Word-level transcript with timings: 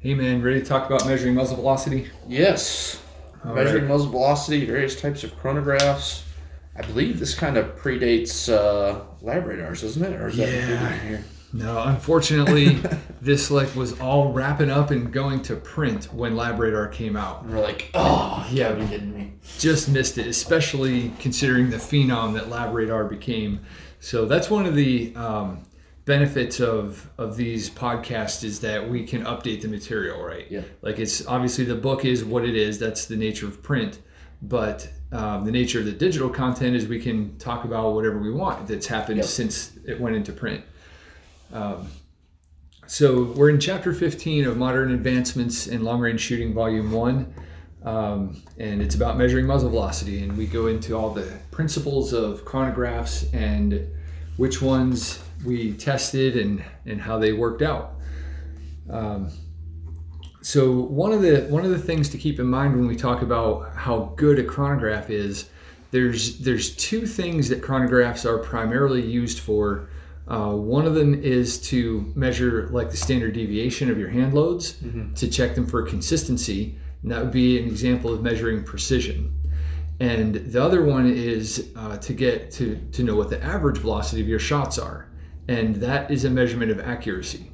Hey 0.00 0.14
man, 0.14 0.42
ready 0.42 0.60
to 0.60 0.66
talk 0.66 0.86
about 0.86 1.06
measuring 1.06 1.34
muzzle 1.34 1.56
velocity? 1.56 2.08
Yes. 2.26 3.02
All 3.44 3.54
Measuring 3.54 3.82
right. 3.84 3.90
muzzle 3.92 4.10
velocity, 4.10 4.64
various 4.64 4.98
types 5.00 5.24
of 5.24 5.32
chronographs. 5.38 6.22
I 6.76 6.82
believe 6.82 7.18
this 7.18 7.34
kind 7.34 7.56
of 7.58 7.76
predates 7.76 8.50
uh, 8.52 9.02
LabRadars, 9.22 9.82
doesn't 9.82 10.02
it? 10.02 10.18
Or 10.20 10.28
is 10.28 10.38
Yeah. 10.38 10.94
in 10.94 11.06
here? 11.08 11.24
No, 11.52 11.82
unfortunately, 11.82 12.78
this 13.20 13.50
like 13.50 13.74
was 13.76 13.98
all 14.00 14.32
wrapping 14.32 14.70
up 14.70 14.90
and 14.90 15.12
going 15.12 15.42
to 15.42 15.56
print 15.56 16.04
when 16.14 16.34
LabRadar 16.34 16.92
came 16.92 17.16
out. 17.16 17.42
And 17.42 17.52
we're 17.52 17.60
like, 17.60 17.90
oh, 17.94 18.46
Yeah. 18.50 18.76
you 18.76 18.86
kidding 18.86 19.12
me? 19.14 19.32
Just 19.58 19.88
missed 19.90 20.16
it, 20.16 20.26
especially 20.26 21.12
considering 21.18 21.68
the 21.68 21.76
phenom 21.76 22.32
that 22.34 22.44
LabRadar 22.44 23.08
became. 23.10 23.60
So 24.00 24.24
that's 24.24 24.48
one 24.48 24.64
of 24.64 24.74
the 24.74 25.14
um, 25.16 25.62
benefits 26.04 26.60
of 26.60 27.08
of 27.18 27.36
these 27.36 27.70
podcasts 27.70 28.42
is 28.44 28.60
that 28.60 28.88
we 28.88 29.04
can 29.04 29.24
update 29.24 29.60
the 29.62 29.68
material, 29.68 30.22
right? 30.22 30.46
Yeah. 30.50 30.62
Like 30.82 30.98
it's 30.98 31.26
obviously 31.26 31.64
the 31.64 31.74
book 31.74 32.04
is 32.04 32.24
what 32.24 32.44
it 32.44 32.56
is. 32.56 32.78
That's 32.78 33.06
the 33.06 33.16
nature 33.16 33.46
of 33.46 33.62
print. 33.62 34.00
But 34.42 34.88
um, 35.12 35.44
the 35.44 35.52
nature 35.52 35.80
of 35.80 35.84
the 35.84 35.92
digital 35.92 36.30
content 36.30 36.74
is 36.74 36.86
we 36.86 37.00
can 37.00 37.36
talk 37.38 37.64
about 37.64 37.94
whatever 37.94 38.18
we 38.18 38.32
want 38.32 38.66
that's 38.66 38.86
happened 38.86 39.18
Yep. 39.18 39.26
since 39.26 39.72
it 39.86 40.00
went 40.00 40.16
into 40.16 40.32
print. 40.32 40.64
Um, 41.52 41.88
so 42.86 43.24
we're 43.36 43.50
in 43.50 43.60
chapter 43.60 43.92
15 43.92 44.46
of 44.46 44.56
Modern 44.56 44.92
Advancements 44.92 45.66
in 45.66 45.84
Long 45.84 46.00
Range 46.00 46.20
Shooting, 46.20 46.54
Volume 46.54 46.90
1. 46.90 47.34
Um, 47.82 48.42
and 48.58 48.82
it's 48.82 48.94
about 48.94 49.16
measuring 49.16 49.46
muzzle 49.46 49.70
velocity. 49.70 50.22
And 50.22 50.36
we 50.36 50.46
go 50.46 50.66
into 50.66 50.96
all 50.96 51.10
the 51.10 51.30
principles 51.50 52.12
of 52.12 52.44
chronographs 52.44 53.32
and 53.34 53.86
which 54.40 54.62
ones 54.62 55.22
we 55.44 55.74
tested 55.74 56.34
and, 56.34 56.64
and 56.86 56.98
how 56.98 57.18
they 57.18 57.34
worked 57.34 57.60
out. 57.60 57.96
Um, 58.88 59.30
so 60.40 60.80
one 60.80 61.12
of 61.12 61.20
the 61.20 61.42
one 61.50 61.66
of 61.66 61.70
the 61.70 61.78
things 61.78 62.08
to 62.08 62.16
keep 62.16 62.40
in 62.40 62.46
mind 62.46 62.74
when 62.74 62.86
we 62.86 62.96
talk 62.96 63.20
about 63.20 63.76
how 63.76 64.14
good 64.16 64.38
a 64.38 64.44
chronograph 64.44 65.10
is, 65.10 65.50
there's 65.90 66.38
there's 66.38 66.74
two 66.76 67.06
things 67.06 67.50
that 67.50 67.60
chronographs 67.60 68.24
are 68.24 68.38
primarily 68.38 69.04
used 69.04 69.40
for. 69.40 69.90
Uh, 70.26 70.52
one 70.52 70.86
of 70.86 70.94
them 70.94 71.22
is 71.22 71.60
to 71.68 72.10
measure 72.14 72.70
like 72.72 72.90
the 72.90 72.96
standard 72.96 73.34
deviation 73.34 73.90
of 73.90 73.98
your 73.98 74.08
hand 74.08 74.32
loads 74.32 74.78
to 75.16 75.28
check 75.28 75.54
them 75.54 75.66
for 75.66 75.82
consistency, 75.82 76.78
and 77.02 77.12
that 77.12 77.22
would 77.22 77.32
be 77.32 77.58
an 77.58 77.66
example 77.66 78.10
of 78.10 78.22
measuring 78.22 78.64
precision. 78.64 79.30
And 80.00 80.36
the 80.36 80.62
other 80.62 80.82
one 80.82 81.06
is 81.06 81.70
uh, 81.76 81.98
to 81.98 82.14
get 82.14 82.50
to 82.52 82.76
to 82.92 83.02
know 83.02 83.16
what 83.16 83.28
the 83.28 83.42
average 83.44 83.78
velocity 83.78 84.22
of 84.22 84.28
your 84.28 84.38
shots 84.38 84.78
are, 84.78 85.08
and 85.48 85.76
that 85.76 86.10
is 86.10 86.24
a 86.24 86.30
measurement 86.30 86.70
of 86.70 86.80
accuracy. 86.80 87.50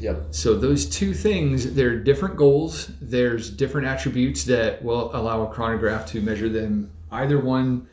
Yep. 0.00 0.28
So 0.30 0.54
those 0.54 0.86
two 0.86 1.12
things, 1.12 1.74
they're 1.74 1.98
different 1.98 2.36
goals. 2.36 2.90
There's 3.02 3.50
different 3.50 3.86
attributes 3.86 4.44
that 4.44 4.82
will 4.82 5.14
allow 5.14 5.42
a 5.42 5.52
chronograph 5.52 6.06
to 6.12 6.22
measure 6.22 6.48
them. 6.48 6.90
Either 7.10 7.38
one 7.38 7.86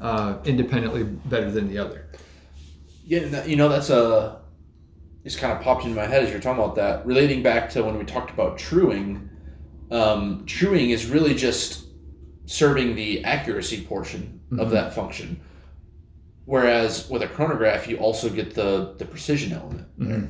uh, 0.00 0.38
independently 0.44 1.04
better 1.04 1.50
than 1.50 1.68
the 1.68 1.78
other. 1.78 2.06
Yeah, 3.06 3.44
you 3.44 3.54
know, 3.54 3.68
that's 3.68 3.90
a. 3.90 4.40
Just 5.22 5.38
kind 5.38 5.56
of 5.56 5.62
popped 5.62 5.84
into 5.84 5.96
my 5.96 6.06
head 6.06 6.22
as 6.22 6.30
you're 6.30 6.40
talking 6.40 6.62
about 6.62 6.74
that. 6.74 7.06
Relating 7.06 7.42
back 7.42 7.70
to 7.70 7.82
when 7.82 7.96
we 7.96 8.04
talked 8.04 8.30
about 8.30 8.58
truing, 8.58 9.30
um, 9.90 10.44
truing 10.44 10.90
is 10.90 11.06
really 11.06 11.34
just 11.34 11.83
serving 12.46 12.94
the 12.94 13.24
accuracy 13.24 13.80
portion 13.82 14.40
of 14.58 14.68
Mhm. 14.68 14.72
that 14.72 14.94
function. 14.94 15.38
Whereas 16.46 17.08
with 17.08 17.22
a 17.22 17.26
chronograph, 17.26 17.88
you 17.88 17.96
also 17.96 18.28
get 18.28 18.54
the 18.54 18.94
the 18.98 19.04
precision 19.04 19.52
element. 19.52 19.86
Mhm. 19.98 20.28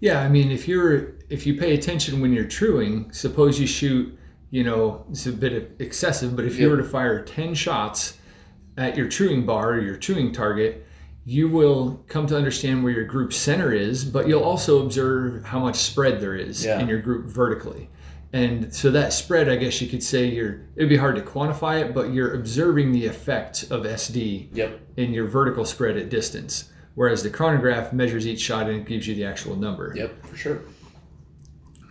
Yeah, 0.00 0.20
I 0.20 0.28
mean, 0.28 0.50
if 0.50 0.68
you're 0.68 1.12
if 1.30 1.46
you 1.46 1.54
pay 1.58 1.72
attention 1.74 2.20
when 2.20 2.32
you're 2.32 2.44
truing, 2.44 3.10
suppose 3.12 3.58
you 3.58 3.66
shoot, 3.66 4.12
you 4.50 4.62
know, 4.64 5.06
it's 5.10 5.26
a 5.26 5.32
bit 5.32 5.74
excessive, 5.78 6.36
but 6.36 6.44
if 6.44 6.58
you 6.58 6.68
Yep. 6.68 6.70
were 6.76 6.82
to 6.82 6.88
fire 6.88 7.22
ten 7.24 7.54
shots 7.54 8.18
at 8.76 8.96
your 8.96 9.08
truing 9.08 9.46
bar 9.46 9.72
or 9.74 9.80
your 9.80 9.96
truing 9.96 10.32
target, 10.32 10.84
you 11.24 11.48
will 11.48 12.04
come 12.08 12.26
to 12.26 12.36
understand 12.36 12.82
where 12.84 12.92
your 12.92 13.04
group 13.04 13.32
center 13.32 13.72
is, 13.72 14.04
but 14.04 14.28
you'll 14.28 14.42
also 14.42 14.84
observe 14.84 15.44
how 15.44 15.60
much 15.60 15.76
spread 15.76 16.20
there 16.20 16.34
is 16.34 16.64
Yeah. 16.64 16.78
in 16.80 16.88
your 16.88 17.00
group 17.00 17.26
vertically. 17.26 17.88
And 18.34 18.72
so 18.74 18.90
that 18.90 19.12
spread, 19.12 19.48
I 19.50 19.56
guess 19.56 19.80
you 19.82 19.88
could 19.88 20.02
say 20.02 20.24
you're 20.26 20.62
it'd 20.76 20.88
be 20.88 20.96
hard 20.96 21.16
to 21.16 21.22
quantify 21.22 21.82
it, 21.82 21.94
but 21.94 22.12
you're 22.12 22.34
observing 22.34 22.92
the 22.92 23.06
effect 23.06 23.64
of 23.70 23.82
SD 23.84 24.48
Yep. 24.54 24.80
in 24.96 25.12
your 25.12 25.26
vertical 25.26 25.64
spread 25.64 25.96
at 25.98 26.08
distance. 26.08 26.70
Whereas 26.94 27.22
the 27.22 27.30
chronograph 27.30 27.92
measures 27.92 28.26
each 28.26 28.40
shot 28.40 28.68
and 28.68 28.78
it 28.80 28.86
gives 28.86 29.06
you 29.06 29.14
the 29.14 29.24
actual 29.24 29.56
number. 29.56 29.92
Yep. 29.96 30.26
For 30.26 30.36
sure. 30.36 30.60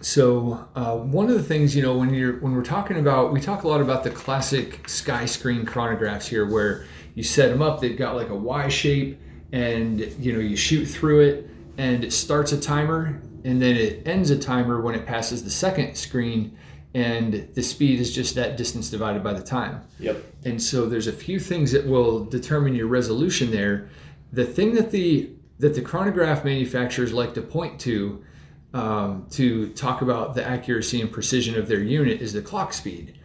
So 0.01 0.67
uh, 0.75 0.97
one 0.97 1.27
of 1.29 1.35
the 1.35 1.43
things 1.43 1.75
you 1.75 1.83
know 1.83 1.95
when 1.95 2.11
you're 2.11 2.39
when 2.39 2.55
we're 2.55 2.63
talking 2.63 2.97
about 2.97 3.31
we 3.31 3.39
talk 3.39 3.63
a 3.63 3.67
lot 3.67 3.81
about 3.81 4.03
the 4.03 4.09
classic 4.09 4.89
sky 4.89 5.25
screen 5.25 5.63
chronographs 5.63 6.25
here 6.27 6.49
where 6.49 6.85
you 7.13 7.21
set 7.23 7.49
them 7.49 7.61
up 7.61 7.79
they've 7.79 7.97
got 7.97 8.15
like 8.15 8.29
a 8.29 8.35
Y 8.35 8.67
shape 8.67 9.19
and 9.51 9.99
you 10.19 10.33
know 10.33 10.39
you 10.39 10.55
shoot 10.55 10.85
through 10.85 11.19
it 11.19 11.49
and 11.77 12.03
it 12.03 12.13
starts 12.13 12.51
a 12.51 12.59
timer 12.59 13.21
and 13.43 13.61
then 13.61 13.75
it 13.75 14.07
ends 14.07 14.29
a 14.29 14.37
timer 14.37 14.81
when 14.81 14.95
it 14.95 15.05
passes 15.05 15.43
the 15.43 15.49
second 15.49 15.95
screen 15.95 16.57
and 16.93 17.47
the 17.53 17.63
speed 17.63 17.99
is 17.99 18.13
just 18.13 18.35
that 18.35 18.57
distance 18.57 18.89
divided 18.89 19.23
by 19.23 19.33
the 19.33 19.41
time. 19.41 19.81
Yep. 19.99 20.23
And 20.43 20.61
so 20.61 20.87
there's 20.87 21.07
a 21.07 21.13
few 21.13 21.39
things 21.39 21.71
that 21.71 21.85
will 21.85 22.25
determine 22.25 22.75
your 22.75 22.87
resolution 22.87 23.49
there. 23.49 23.89
The 24.33 24.45
thing 24.45 24.73
that 24.75 24.91
the 24.91 25.29
that 25.59 25.75
the 25.75 25.81
chronograph 25.81 26.43
manufacturers 26.43 27.13
like 27.13 27.33
to 27.35 27.41
point 27.41 27.79
to 27.81 28.23
um, 28.73 29.27
to 29.31 29.69
talk 29.69 30.01
about 30.01 30.33
the 30.33 30.43
accuracy 30.43 31.01
and 31.01 31.11
precision 31.11 31.57
of 31.57 31.67
their 31.67 31.81
unit 31.81 32.21
is 32.21 32.33
the 32.33 32.41
clock 32.41 32.73
speed. 32.73 33.19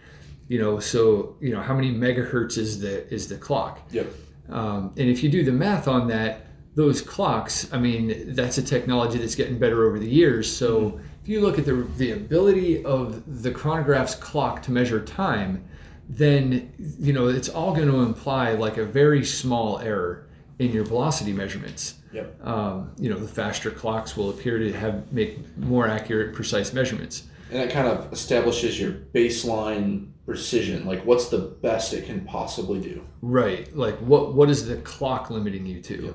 You 0.49 0.61
know, 0.61 0.78
so 0.78 1.37
you 1.41 1.53
know 1.53 1.61
how 1.61 1.75
many 1.75 1.93
megahertz 1.93 2.59
is 2.59 2.78
the 2.78 3.13
is 3.13 3.28
the 3.28 3.37
clock. 3.37 3.81
Yep. 3.91 4.07
Um, 4.49 4.93
and 4.97 5.09
if 5.09 5.25
you 5.25 5.28
do 5.28 5.43
the 5.43 5.53
math 5.53 5.89
on 5.89 6.07
that, 6.09 6.47
those 6.76 7.00
clocks, 7.00 7.72
I 7.72 7.78
mean, 7.78 8.34
that's 8.34 8.59
a 8.59 8.62
technology 8.62 9.19
that's 9.19 9.34
getting 9.34 9.59
better 9.59 9.87
over 9.87 9.98
the 9.98 10.09
years. 10.09 10.54
So 10.54 11.00
if 11.22 11.28
you 11.28 11.41
look 11.41 11.59
at 11.59 11.64
the, 11.64 11.88
the 11.97 12.12
ability 12.12 12.84
of 12.84 13.42
the 13.42 13.50
chronograph's 13.50 14.14
clock 14.14 14.62
to 14.64 14.70
measure 14.70 15.03
time, 15.03 15.65
then, 16.09 16.72
you 16.98 17.15
know, 17.15 17.28
it's 17.28 17.48
all 17.48 17.75
going 17.75 17.91
to 17.91 18.00
imply 18.00 18.53
like 18.53 18.76
a 18.76 18.84
very 18.84 19.25
small 19.25 19.78
error 19.81 20.28
in 20.59 20.70
your 20.70 20.84
velocity 20.84 21.32
measurements. 21.32 21.94
Yep. 22.12 22.47
Um, 22.47 22.92
you 22.98 23.09
know, 23.09 23.19
the 23.19 23.26
faster 23.26 23.70
clocks 23.70 24.15
will 24.15 24.28
appear 24.28 24.59
to 24.59 24.70
have 24.75 25.10
make 25.12 25.56
more 25.56 25.88
accurate, 25.88 26.34
precise 26.34 26.75
measurements. 26.75 27.25
And 27.50 27.59
that 27.59 27.70
kind 27.70 27.88
of 27.88 28.12
establishes 28.12 28.78
your 28.78 28.92
baseline 28.92 30.10
precision. 30.26 30.84
Like, 30.84 31.04
what's 31.06 31.28
the 31.28 31.38
best 31.38 31.94
it 31.94 32.04
can 32.04 32.20
possibly 32.25 32.81
do? 32.81 33.03
Right. 33.22 33.75
Like 33.75 33.97
what 33.98 34.34
what 34.34 34.50
is 34.50 34.66
the 34.66 34.76
clock 34.78 35.31
limiting 35.31 35.65
you 35.65 35.81
to? 35.82 36.15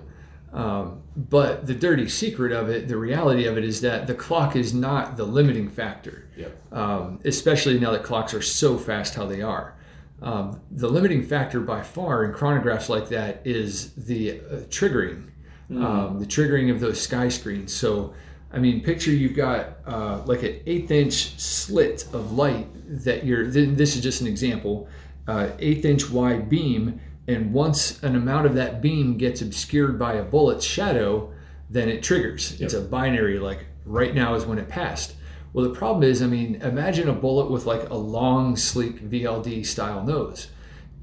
Um, 0.54 1.02
but 1.16 1.66
the 1.66 1.74
dirty 1.74 2.10
secret 2.10 2.52
of 2.52 2.70
it, 2.70 2.88
the 2.88 2.98
reality 2.98 3.46
of 3.46 3.58
it 3.58 3.64
is 3.64 3.80
that 3.82 4.06
the 4.08 4.14
clock 4.14 4.56
is 4.56 4.74
not 4.74 5.16
the 5.16 5.24
limiting 5.24 5.70
factor, 5.70 6.28
Yep. 6.38 6.74
um, 6.74 7.20
especially 7.26 7.80
now 7.80 7.92
that 7.92 8.04
clocks 8.04 8.34
are 8.34 8.42
so 8.42 8.78
fast 8.78 9.16
how 9.16 9.26
they 9.26 9.42
are. 9.42 9.76
Um, 10.22 10.60
the 10.72 10.88
limiting 10.90 11.24
factor 11.24 11.62
by 11.62 11.82
far 11.82 12.26
in 12.26 12.34
chronographs 12.34 12.90
like 12.90 13.08
that 13.10 13.42
is 13.46 13.94
the 13.94 14.40
uh, 14.42 14.56
triggering, 14.70 15.30
um, 15.72 16.20
the 16.20 16.26
triggering 16.26 16.70
of 16.70 16.80
those 16.82 17.00
sky 17.02 17.30
screens. 17.30 17.74
So, 17.74 18.14
I 18.54 18.60
mean, 18.60 18.82
picture 18.84 19.12
you've 19.12 19.36
got 19.38 19.78
uh, 19.88 20.22
like 20.26 20.44
an 20.44 20.60
eighth 20.66 20.92
inch 20.92 21.40
slit 21.40 22.06
of 22.14 22.34
light 22.34 22.68
that 23.06 23.26
you're, 23.26 23.50
th- 23.50 23.78
this 23.78 23.96
is 23.96 24.04
just 24.04 24.20
an 24.22 24.28
example, 24.28 24.90
uh, 25.30 25.52
eighth 25.60 25.86
inch 25.86 26.10
wide 26.10 26.50
beam. 26.50 27.00
And 27.28 27.54
once 27.54 28.02
an 28.04 28.16
amount 28.16 28.46
of 28.48 28.56
that 28.56 28.82
beam 28.82 29.18
gets 29.18 29.42
obscured 29.42 29.98
by 30.00 30.14
a 30.16 30.24
bullet's 30.24 30.66
shadow, 30.66 31.32
then 31.70 31.88
it 31.88 32.04
triggers. 32.04 32.60
It's 32.60 32.74
a 32.74 32.82
binary, 32.82 33.40
like 33.40 33.66
right 33.86 34.14
now 34.14 34.34
is 34.36 34.46
when 34.46 34.58
it 34.58 34.68
passed. 34.68 35.16
Well, 35.54 35.66
the 35.68 35.76
problem 35.76 36.04
is, 36.04 36.22
I 36.22 36.28
mean, 36.28 36.56
imagine 36.62 37.10
a 37.10 37.14
bullet 37.14 37.52
with 37.52 37.66
like 37.66 37.90
a 37.90 37.96
long, 37.96 38.56
sleek 38.56 39.02
VLD 39.10 39.66
style 39.66 40.04
nose. 40.04 40.48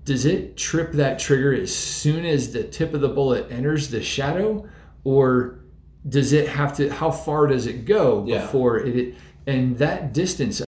Does 0.05 0.25
it 0.25 0.57
trip 0.57 0.93
that 0.93 1.19
trigger 1.19 1.53
as 1.55 1.75
soon 1.75 2.25
as 2.25 2.53
the 2.53 2.65
tip 2.65 2.95
of 2.95 3.01
the 3.03 3.09
bullet 3.09 3.51
enters 3.51 3.89
the 3.89 4.03
shadow, 4.03 4.67
or 5.05 5.61
does 6.09 6.33
it 6.33 6.49
have 6.49 6.75
to? 6.79 6.89
How 6.89 7.11
far 7.11 7.47
does 7.47 7.67
it 7.67 7.85
go 7.85 8.25
Yeah. 8.27 8.41
before 8.43 8.79
it? 8.79 9.15
And 9.47 9.77
that 9.79 10.15
distance. 10.15 10.63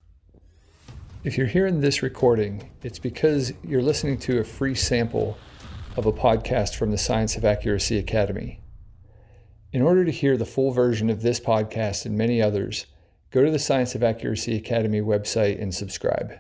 If 1.27 1.37
you're 1.37 1.49
hearing 1.49 1.81
this 1.81 2.05
recording, 2.05 2.71
it's 2.85 3.01
because 3.01 3.53
you're 3.65 3.83
listening 3.83 4.17
to 4.19 4.39
a 4.39 4.45
free 4.45 4.77
sample 4.77 5.37
of 5.97 6.07
a 6.07 6.13
podcast 6.13 6.77
from 6.77 6.93
the 6.93 6.99
Science 6.99 7.37
of 7.37 7.45
Accuracy 7.45 7.99
Academy. 7.99 8.61
In 9.73 9.83
order 9.83 10.05
to 10.05 10.13
hear 10.13 10.37
the 10.37 10.45
full 10.45 10.71
version 10.71 11.11
of 11.11 11.23
this 11.23 11.41
podcast 11.41 12.07
and 12.07 12.17
many 12.17 12.41
others, 12.41 12.87
go 13.33 13.43
to 13.45 13.51
the 13.51 13.59
Science 13.59 13.97
of 13.97 14.05
Accuracy 14.05 14.55
Academy 14.55 15.01
website 15.01 15.61
and 15.61 15.75
subscribe. 15.75 16.39